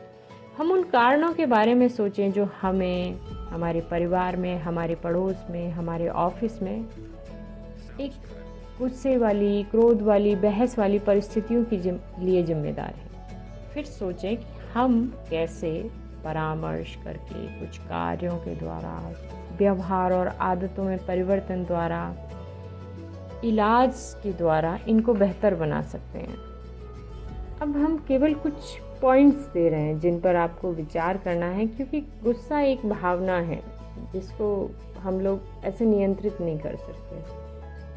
[0.57, 5.71] हम उन कारणों के बारे में सोचें जो हमें, हमारे परिवार में, हमारे पड़ोस में,
[5.71, 6.85] हमारे ऑफ़िस में
[8.01, 8.11] एक
[8.79, 14.45] गुस्से वाली क्रोध वाली बहस वाली परिस्थितियों के जिम, लिए जिम्मेदार है। फिर सोचें कि
[14.73, 15.89] हम कैसे
[16.23, 19.13] परामर्श करके कुछ कार्यों के द्वारा
[19.57, 22.15] व्यवहार और आदतों में परिवर्तन द्वारा
[23.43, 26.37] इलाज के द्वारा इनको बेहतर बना सकते हैं।
[27.61, 28.53] अब हम केवल कुछ
[29.01, 33.61] पॉइंट्स दे रहे हैं जिन पर आपको विचार करना है क्योंकि गुस्सा एक भावना है
[34.13, 37.15] जिसको हम लोग ऐसे नियंत्रित नहीं कर सकते।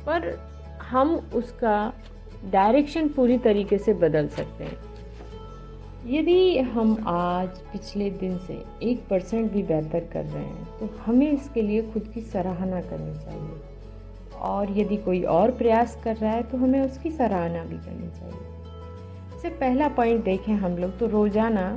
[0.07, 0.51] पर
[0.92, 1.92] हम उसका
[2.52, 4.78] डायरेक्शन पूरी तरीके से बदल सकते हैं।
[6.07, 11.31] यदि हम आज, पिछले दिन से एक परसेंट भी बेहतर कर रहे हैं तो हमें
[11.31, 13.61] इसके लिए खुद की सराहना करनी चाहिए।
[14.42, 19.37] और यदि कोई और प्रयास कर रहा है तो हमें उसकी सराहना भी करनी चाहिए।
[19.37, 21.68] इससे पहला पॉइंट देखें हम लोग तो रोज़ाना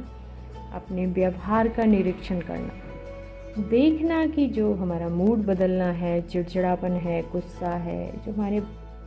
[0.75, 7.69] अपने व्यवहार का निरीक्षण करना। देखना कि जो हमारा मूड बदलना है, चिड़चिड़ापन है, गुस्सा
[7.69, 8.59] है, जो हमारे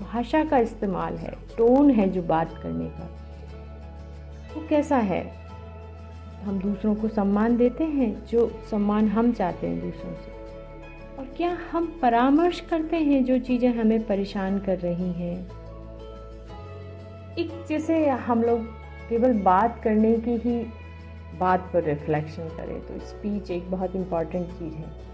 [0.02, 3.08] भाषा का इस्तेमाल है, टोन है जो बात करने का।
[4.54, 5.22] वो कैसा है?
[6.44, 10.36] हम दूसरों को सम्मान देते हैं जो सम्मान हम चाहते हैं दूसरों से।
[11.18, 15.36] और क्या हम परामर्श करते हैं जो चीज़ें हमें परेशान कर रही हैं?
[17.38, 18.64] एक जैसे हम लोग
[19.08, 20.66] केवल बात करने की ही
[21.38, 25.08] बात पर रिफ्लेक्शन करें तो स्पीच एक बहुत इंपॉर्टेंट चीज़ है।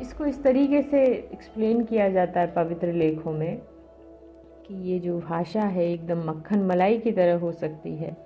[0.00, 3.56] इसको इस तरीके से एक्सप्लेन किया जाता है पवित्र लेखों में
[4.66, 8.16] कि ये जो भाषा है एकदम मक्खन मलाई की तरह हो सकती है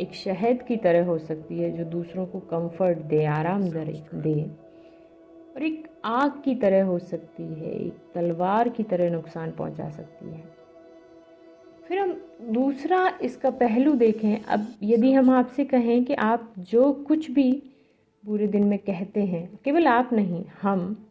[0.00, 4.42] एक शहद की तरह हो सकती है जो दूसरों को कंफर्ट दे आराम दे।
[5.54, 10.26] और एक आग की तरह हो सकती है एक तलवार की तरह नुकसान पहुँचा सकती
[10.28, 10.42] है।
[11.88, 12.12] फिर हम
[12.50, 17.52] दूसरा इसका पहलू देखें। अब यदि हम आपसे कहें कि आप जो कुछ भी
[18.24, 21.06] पूरे दिन में कहते हैं केवल आप नहीं हम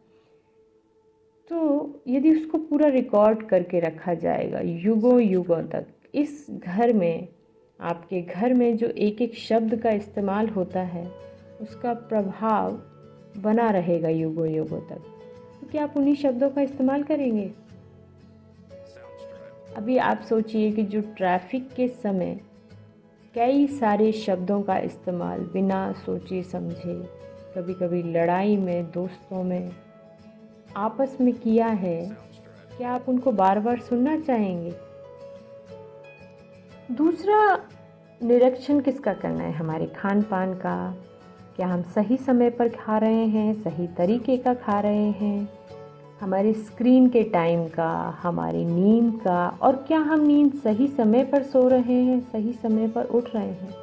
[1.50, 7.28] तो यदि उसको पूरा रिकॉर्ड करके रखा जाएगा, युगों युगों तक, इस घर में,
[7.80, 11.10] आपके घर में जो एक एक शब्द का इस्तेमाल होता है,
[11.60, 12.82] उसका प्रभाव
[13.40, 15.02] बना रहेगा युगों युगों तक।
[15.60, 17.50] तो क्या आप उन्हीं शब्दों का इस्तेमाल करेंगे?
[19.76, 22.40] अभी आप सोचिए कि जो ट्रैफ़िक के समय
[23.34, 26.94] कई सारे शब्दों का इस्तेमाल बिना सोचे समझे
[27.56, 29.70] कभी कभी लड़ाई में, दोस्तों में
[30.76, 32.16] आपस में किया है,
[32.76, 34.72] क्या आप उनको बार बार सुनना चाहेंगे?
[36.90, 37.60] दूसरा
[38.22, 39.52] निरीक्षण किसका करना है?
[39.52, 40.94] हमारे खान पान का,
[41.56, 45.48] क्या हम सही समय पर खा रहे हैं, सही तरीके का खा रहे हैं?
[46.20, 51.42] हमारे स्क्रीन के टाइम का, हमारी नींद का, और क्या हम नींद सही समय पर
[51.42, 53.74] सो रहे हैं, सही समय पर उठ रहे हैं?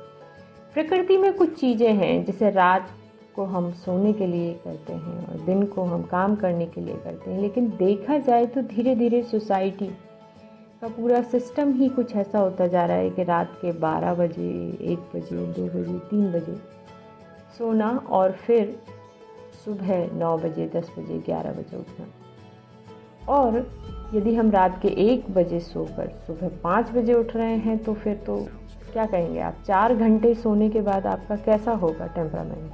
[0.74, 2.90] प्रकृति में कुछ चीज़ें हैं, जैसे रात
[3.36, 6.96] को हम सोने के लिए करते हैं और दिन को हम काम करने के लिए
[6.96, 9.88] करते हैं। लेकिन देखा जाए तो धीरे धीरे सोसाइटी
[10.82, 14.78] का पूरा सिस्टम ही कुछ ऐसा होता जा रहा है कि रात के 12 बजे,
[14.82, 16.56] एक बजे, दो बजे, तीन बजे
[17.58, 18.80] सोना और फिर
[19.66, 22.06] सुबह नौ बजे, दस बजे, ग्यारह बजे उठना।
[23.30, 23.72] और
[24.14, 28.16] यदि हम रात के एक बजे सोकर सुबह पाँच बजे उठ रहे हैं तो फिर
[28.16, 28.48] तो
[28.94, 29.56] क्या कहेंगे आप?
[29.66, 32.72] चार घंटे सोने के बाद आपका कैसा होगा टेम्परामेंट?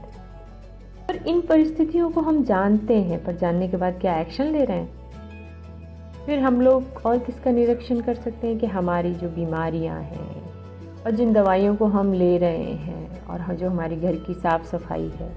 [1.07, 4.77] पर इन परिस्थितियों को हम जानते हैं, पर जानने के बाद क्या एक्शन ले रहे
[4.77, 4.97] हैं?
[6.25, 11.11] फिर हम लोग और किसका निरीक्षण कर सकते हैं कि हमारी जो बीमारियाँ हैं और
[11.11, 15.31] जिन दवाइयों को हम ले रहे हैं और जो हमारे घर की साफ़ सफ़ाई है।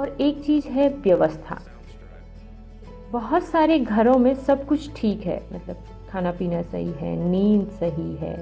[0.00, 1.60] और एक चीज़ है व्यवस्था।
[3.10, 5.76] बहुत सारे घरों में सब कुछ ठीक है मतलब
[6.10, 8.36] खाना पीना सही है, नींद सही है,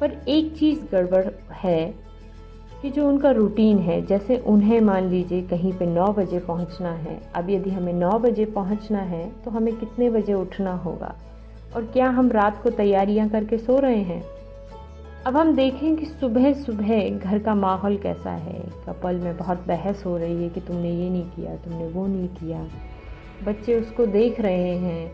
[0.00, 2.05] पर एक चीज़ गड़बड़ है
[2.82, 7.20] कि जो उनका रूटीन है, जैसे उन्हें मान लीजिए कहीं पे नौ बजे पहुँचना है,
[7.34, 11.14] अब यदि हमें नौ बजे पहुँचना है तो हमें कितने बजे उठना होगा?
[11.76, 14.22] और क्या हम रात को तैयारियाँ करके सो रहे हैं?
[15.26, 20.04] अब हम देखें कि सुबह सुबह घर का माहौल कैसा है। कपल में बहुत बहस
[20.06, 22.66] हो रही है कि तुमने ये नहीं किया, तुमने वो नहीं किया।
[23.46, 25.10] बच्चे उसको देख रहे हैं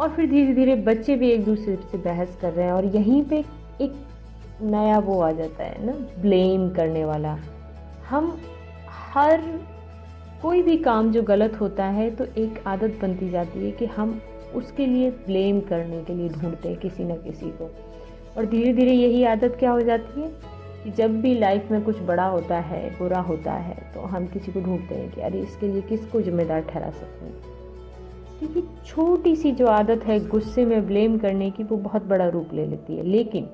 [0.00, 3.22] और फिर धीरे धीरे बच्चे भी एक दूसरे से बहस कर रहे हैं और यहीं
[3.24, 3.44] पे
[3.80, 3.92] एक
[4.62, 5.92] नया वो आ जाता है ना
[6.22, 7.36] ब्लेम करने वाला।
[8.08, 8.36] हम
[9.14, 9.42] हर
[10.42, 14.20] कोई भी काम जो गलत होता है तो एक आदत बनती जाती है कि हम
[14.54, 17.70] उसके लिए ब्लेम करने के लिए ढूंढते हैं किसी न किसी को।
[18.36, 20.28] और धीरे धीरे यही आदत क्या हो जाती है
[20.84, 24.52] कि जब भी लाइफ में कुछ बड़ा होता है, बुरा होता है तो हम किसी
[24.52, 27.54] को ढूंढते हैं कि अरे, इसके लिए किसको जिम्मेदार ठहरा सकते हैं
[28.38, 32.48] क्योंकि छोटी सी जो आदत है, गुस्से में ब्लेम करने की, वो बहुत बड़ा रूप
[32.52, 33.48] ले लेती है। लेकिन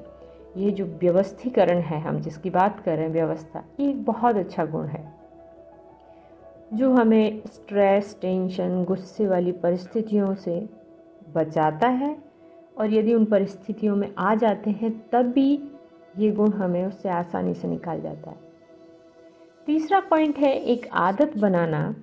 [0.56, 4.64] ये जो व्यवस्थीकरण है हम जिसकी बात कर रहे हैं, व्यवस्था, ये एक बहुत अच्छा
[4.64, 5.12] गुण है।
[6.74, 10.68] जो हमें स्ट्रेस टेंशन गुस्से वाली परिस्थितियों से
[11.34, 12.16] बचाता है
[12.78, 15.62] और यदि उन परिस्थितियों में आ जाते हैं, तब भी
[16.18, 18.36] ये गुण हमें उससे आसानी से निकाल जाता है।
[19.66, 21.94] तीसरा पॉइंट है एक आदत बनाना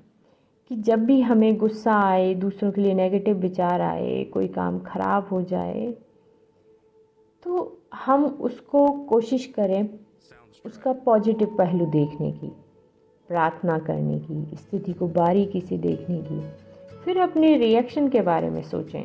[0.71, 5.27] कि जब भी हमें गुस्सा आए, दूसरों के लिए नेगेटिव विचार आए, कोई काम ख़राब
[5.31, 5.93] हो जाए
[7.45, 9.89] तो हम उसको कोशिश करें
[10.65, 12.47] उसका पॉजिटिव पहलू देखने की,
[13.29, 16.41] प्रार्थना करने की, स्थिति को बारीकी से देखने की,
[17.05, 19.03] फिर अपने रिएक्शन के बारे में सोचें।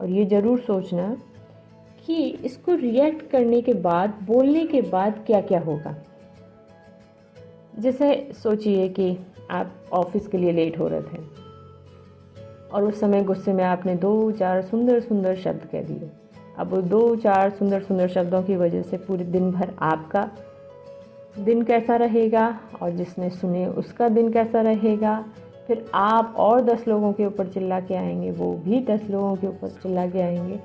[0.00, 1.16] और ये ज़रूर सोचना
[2.06, 5.94] कि इसको रिएक्ट करने के बाद, बोलने के बाद क्या क्या होगा।
[7.78, 9.16] जैसे सोचिए कि
[9.50, 11.22] आप ऑफ़िस के लिए लेट हो रहे थे
[12.72, 16.10] और उस समय गुस्से में आपने दो चार सुंदर सुंदर शब्द कह दिए।
[16.58, 20.28] अब दो चार सुंदर सुंदर शब्दों की वजह से पूरे दिन भर आपका
[21.38, 22.46] दिन कैसा रहेगा
[22.82, 25.24] और जिसने सुने उसका दिन कैसा रहेगा।
[25.66, 29.46] फिर आप और दस लोगों के ऊपर चिल्ला के आएँगे, वो भी दस लोगों के
[29.46, 30.58] ऊपर चिल्ला के आएँगे।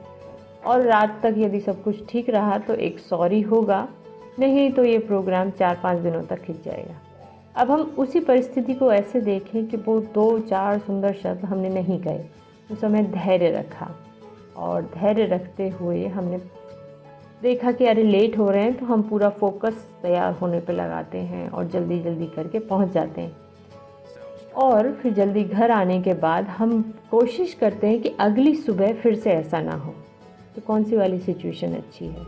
[0.66, 3.88] और रात तक यदि सब कुछ ठीक रहा तो एक सॉरी होगा,
[4.40, 6.96] नहीं तो ये प्रोग्राम चार पाँच दिनों तक खिंच जाएगा।
[7.56, 12.00] अब हम उसी परिस्थिति को ऐसे देखें कि वो दो चार सुंदर शब्द हमने नहीं
[12.00, 12.24] कहे,
[12.72, 13.92] उस समय धैर्य रखा।
[14.60, 16.38] और धैर्य रखते हुए हमने
[17.42, 21.18] देखा कि अरे लेट हो रहे हैं तो हम पूरा फोकस तैयार होने पे लगाते
[21.18, 23.38] हैं और जल्दी जल्दी करके पहुँच जाते हैं।
[24.56, 29.16] और फिर जल्दी घर आने के बाद हम कोशिश करते हैं कि अगली सुबह फिर
[29.16, 29.94] से ऐसा ना हो।
[30.56, 32.26] तो कौन सी वाली सिचुएशन अच्छी है?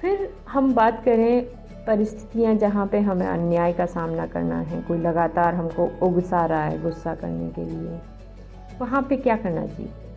[0.00, 1.44] फिर हम बात करें
[1.86, 6.82] परिस्थितियाँ जहाँ पे हमें अन्याय का सामना करना है। कोई लगातार हमको उगसा रहा है
[6.82, 8.00] गुस्सा करने के लिए।
[8.80, 10.07] वहाँ पे क्या करना चाहिए?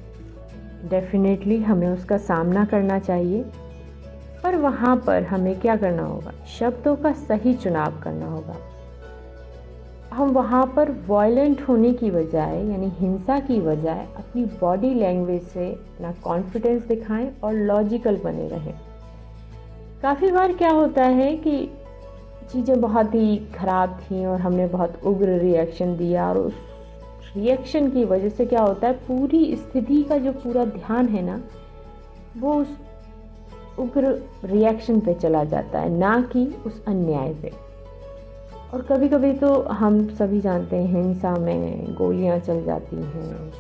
[0.89, 3.45] डेफिनेटली हमें उसका सामना करना चाहिए।
[4.43, 6.31] पर वहाँ पर हमें क्या करना होगा?
[6.59, 8.55] शब्दों का सही चुनाव करना होगा।
[10.13, 15.71] हम वहाँ पर वॉयलेंट होने की बजाय, यानी हिंसा की बजाय, अपनी बॉडी लैंग्वेज से
[15.71, 18.73] अपना कॉन्फिडेंस दिखाएँ और लॉजिकल बने रहें।
[20.01, 21.71] काफ़ी बार क्या होता है कि
[22.51, 26.53] चीज़ें बहुत ही ख़राब थी और हमने बहुत उग्र रिएक्शन दिया और उस
[27.35, 31.41] रिएक्शन की वजह से क्या होता है पूरी स्थिति का जो पूरा ध्यान है ना
[32.37, 32.77] वो उस
[33.79, 34.13] उग्र
[34.45, 37.51] रिएक्शन पे चला जाता है ना कि उस अन्याय पे।
[38.73, 43.51] और कभी कभी तो हम सभी जानते हैं हिंसा में गोलियाँ चल जाती हैं।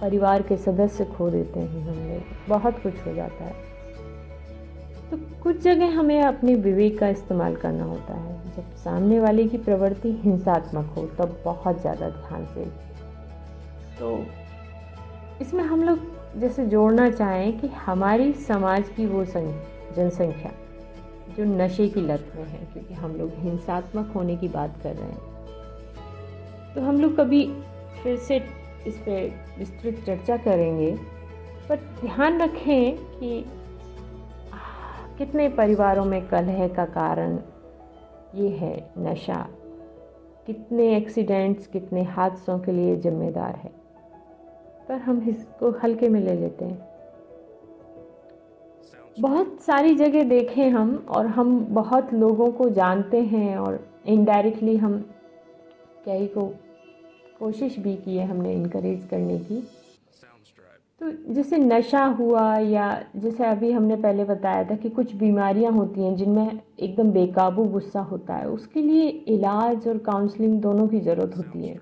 [0.00, 3.73] परिवार के सदस्य खो देते हैं हम लोग बहुत कुछ हो जाता है।
[5.14, 9.58] तो कुछ जगह हमें अपने विवेक का इस्तेमाल करना होता है। जब सामने वाले की
[9.58, 12.64] प्रवृत्ति हिंसात्मक हो तब बहुत ज़्यादा ध्यान से।
[13.98, 14.10] तो
[15.40, 20.52] इसमें हम लोग जैसे जोड़ना चाहें कि हमारी समाज की वो जनसंख्या
[21.36, 25.08] जो नशे की लत में है क्योंकि हम लोग हिंसात्मक होने की बात कर रहे
[25.08, 27.46] हैं। तो हम लोग कभी
[28.02, 28.36] फिर से
[28.86, 30.94] इस पर विस्तृत चर्चा करेंगे
[31.68, 33.44] पर ध्यान रखें कि
[35.18, 37.38] कितने परिवारों में कलह का कारण
[38.34, 39.48] ये है नशा?
[40.46, 43.70] कितने एक्सीडेंट्स कितने हादसों के लिए जिम्मेदार है?
[44.88, 46.88] पर हम इसको हल्के में ले लेते हैं।
[49.20, 55.10] बहुत सारी जगह देखें हम और हम बहुत लोगों को जानते हैं और इनडायरेक्टली हम
[56.04, 56.54] कई को
[57.38, 59.68] कोशिश भी की है हमने इनक्रेज करने की।
[61.04, 62.84] तो जैसे नशा हुआ या
[63.16, 68.00] जैसे अभी हमने पहले बताया था कि कुछ बीमारियाँ होती हैं जिनमें एकदम बेकाबू गुस्सा
[68.02, 71.76] होता है उसके लिए इलाज और काउंसलिंग दोनों की ज़रूरत होती है।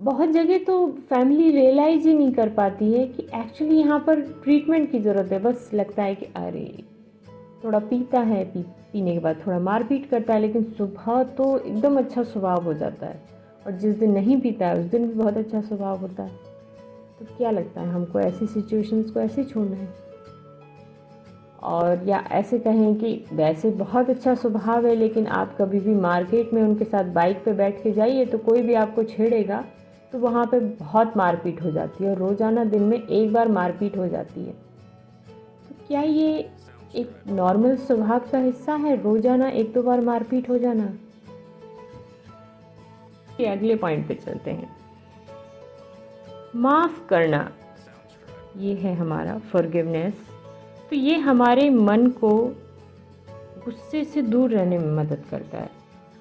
[0.00, 4.90] बहुत जगह तो फैमिली रियलाइज़ ही नहीं कर पाती है कि एक्चुअली यहाँ पर ट्रीटमेंट
[4.92, 6.84] की ज़रूरत है। बस लगता है कि अरे
[7.64, 8.62] थोड़ा पीता है पी
[8.92, 13.06] पीने के बाद थोड़ा मारपीट करता है लेकिन सुबह तो एकदम अच्छा स्वभाव हो जाता
[13.06, 13.22] है।
[13.66, 16.49] और जिस दिन नहीं पीता है उस दिन भी बहुत अच्छा स्वभाव होता है।
[17.20, 19.88] तो क्या लगता है हमको ऐसी सिचुएशंस को ऐसे छोड़ना है?
[21.62, 26.52] और या ऐसे कहें कि वैसे बहुत अच्छा स्वभाव है, लेकिन आप कभी भी मार्केट
[26.54, 29.64] में उनके साथ बाइक पे बैठ के जाइए तो कोई भी आपको छेड़ेगा
[30.12, 33.96] तो वहाँ पे बहुत मारपीट हो जाती है और रोज़ाना दिन में एक बार मारपीट
[33.96, 36.48] हो जाती है। तो क्या ये
[36.94, 40.92] एक नॉर्मल स्वभाव का हिस्सा है, रोज़ाना एक दो बार मारपीट हो जाना?
[43.42, 44.68] अगले पॉइंट पे चलते हैं।
[46.56, 47.50] माफ़ करना।
[48.56, 50.14] ये है हमारा फॉरगिवनेस
[50.90, 52.30] तो ये हमारे मन को
[53.64, 55.70] गुस्से से दूर रहने में मदद करता है।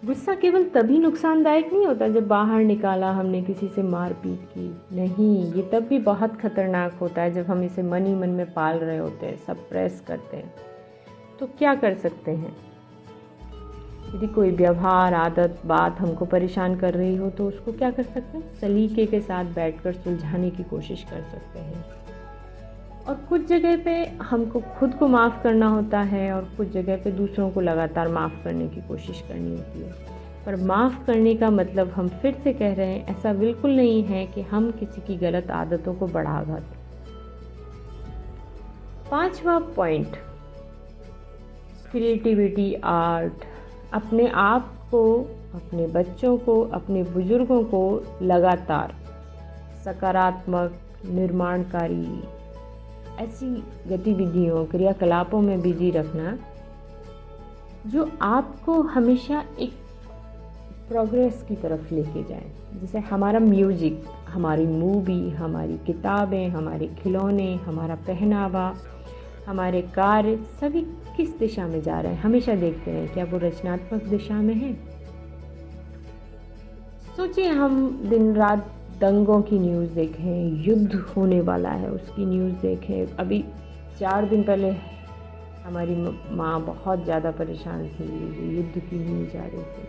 [0.06, 5.54] गुस्सा केवल तभी नुकसानदायक नहीं होता जब बाहर निकाला हमने किसी से मारपीट की। नहीं,
[5.54, 8.78] ये तब भी बहुत खतरनाक होता है जब हम इसे मन ही मन में पाल
[8.78, 10.54] रहे होते हैं सब प्रेस करते हैं।
[11.40, 12.56] तो क्या कर सकते हैं?
[14.16, 18.38] यदि कोई व्यवहार, आदत, बात हमको परेशान कर रही हो तो उसको क्या कर सकते
[18.38, 18.54] हैं?
[18.62, 21.86] सलीके के साथ बैठकर सुलझाने की कोशिश कर सकते हैं।
[23.08, 27.12] और कुछ जगह पे हमको खुद को माफ़ करना होता है और कुछ जगह पे
[27.12, 29.92] दूसरों को लगातार माफ़ करने की कोशिश करनी होती है।
[30.46, 34.26] पर माफ़ करने का मतलब हम फिर से कह रहे हैं, ऐसा बिल्कुल नहीं है
[34.26, 36.78] कि हम किसी की गलत आदतों को बढ़ावा दें
[39.12, 40.16] पांचवा पॉइंट
[41.92, 43.46] क्रिएटिविटी आर्ट
[43.94, 45.20] अपने आप को,
[45.56, 47.82] अपने बच्चों को, अपने बुज़ुर्गों को
[48.22, 48.94] लगातार
[49.86, 52.24] सकारात्मक, निर्माणकारी
[53.20, 53.46] ऐसी
[53.88, 56.38] गतिविधियों, क्रियाकलापों में बिज़ी रखना
[57.88, 59.74] जो आपको हमेशा एक
[60.90, 67.96] प्रोग्रेस की तरफ़ लेके जाए। जैसे हमारा म्यूज़िक हमारी मूवी हमारी किताबें, हमारे खिलौने, हमारा
[67.96, 68.74] पहनावा,
[69.48, 70.82] हमारे कार्य, सभी
[71.20, 72.22] किस दिशा में जा रहे हैं?
[72.22, 74.74] हमेशा देखते हैं क्या वो रचनात्मक दिशा में है?
[77.18, 83.16] सोचिए, हम दिन रात दंगों की न्यूज़ देखें, युद्ध होने वाला है, उसकी न्यूज़ देखें।
[83.16, 83.46] अभी
[84.00, 84.70] चार दिन पहले
[85.66, 85.96] हमारी
[86.32, 88.06] माँ बहुत ज़्यादा परेशान थी,
[88.58, 89.88] युद्ध की न्यूज़ आ रही थी।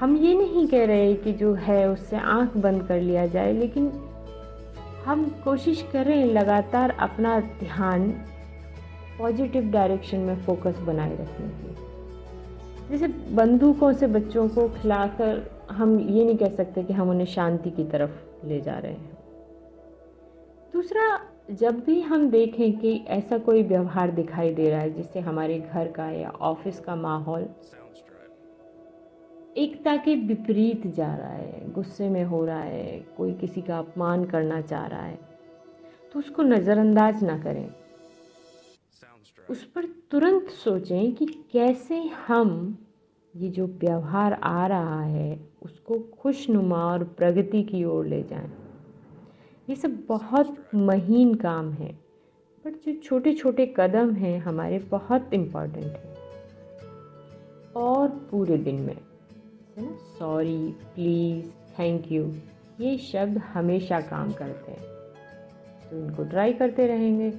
[0.00, 3.92] हम ये नहीं कह रहे कि जो है उससे आँख बंद कर लिया जाए, लेकिन
[5.04, 8.14] हम कोशिश करें लगातार अपना ध्यान
[9.18, 11.76] पॉजिटिव डायरेक्शन में फोकस बनाए रखने की।
[12.90, 17.70] जैसे बंदूकों से बच्चों को खिलाकर हम ये नहीं कह सकते कि हम उन्हें शांति
[17.70, 19.16] की तरफ़ ले जा रहे हैं।
[20.72, 25.58] दूसरा, जब भी हम देखें कि ऐसा कोई व्यवहार दिखाई दे रहा है, जिससे हमारे
[25.58, 27.48] घर का या ऑफ़िस का माहौल
[29.56, 34.24] एकता के विपरीत जा रहा है, गुस्से में हो रहा है, कोई किसी का अपमान
[34.24, 35.18] करना चाह रहा है
[36.12, 37.68] तो उसको नज़रअंदाज ना करें।
[39.50, 42.78] उस पर तुरंत सोचें कि कैसे हम,
[43.36, 48.52] ये जो व्यवहार आ रहा है, उसको खुशनुमा और प्रगति की ओर ले जाएँ।
[49.68, 51.98] ये सब बहुत महीन काम है,
[52.66, 56.14] बट जो छोटे छोटे कदम हैं, हमारे बहुत इंपॉर्टेंट हैं।
[57.76, 58.96] और पूरे दिन में,
[59.76, 59.96] है ना?
[60.18, 61.46] सॉरी प्लीज़
[61.78, 62.24] थैंक यू
[62.80, 64.82] ये शब्द हमेशा काम करते हैं।
[65.90, 67.32] तो इनको ट्राई करते रहेंगे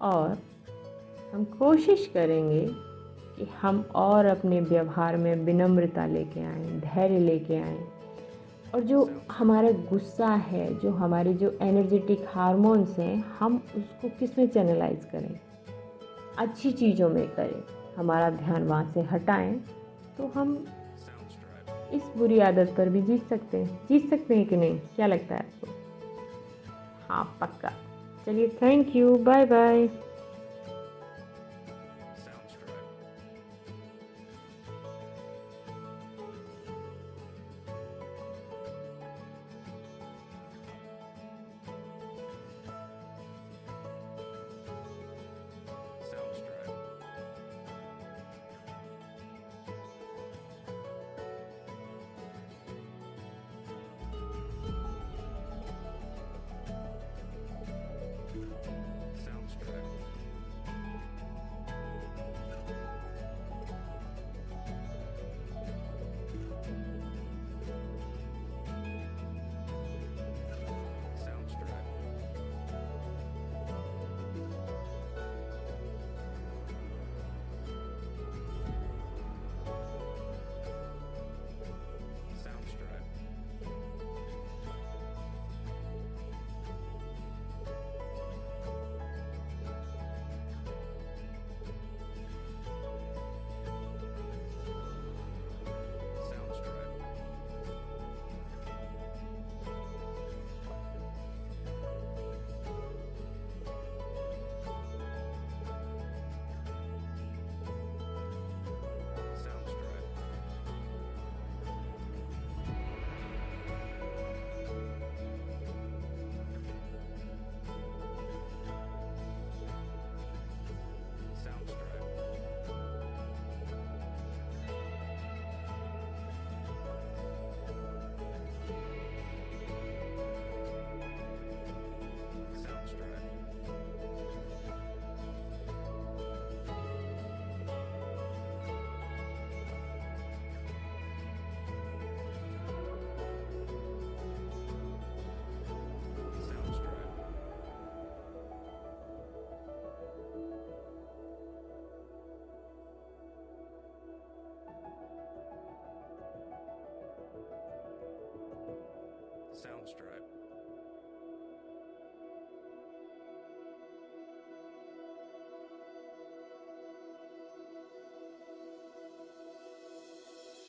[0.00, 0.38] और
[1.34, 2.66] हम कोशिश करेंगे
[3.36, 7.88] कि हम और अपने व्यवहार में विनम्रता लेके आएँ, धैर्य लेके आएँ।
[8.74, 15.04] और जो हमारा गुस्सा है, जो हमारे जो एनर्जेटिक हार्मोन्स हैं, हम उसको किसमें चैनलाइज
[15.04, 15.40] करें?
[16.38, 17.62] अच्छी चीज़ों में करें।
[17.96, 19.54] हमारा ध्यान वहाँ से हटाएँ
[20.18, 20.66] तो हम
[21.92, 24.78] इस बुरी आदत पर भी जीत सकते हैं। जीत सकते हैं कि नहीं?
[24.78, 25.66] क्या लगता है आपको?
[27.08, 27.72] हाँ पक्का।
[28.26, 29.88] चलिए थैंक यू बाय बाय